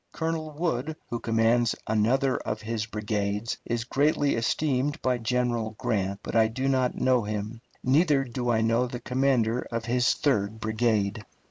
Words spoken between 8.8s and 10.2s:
the commander of his